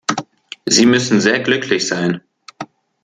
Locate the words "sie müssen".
0.65-1.21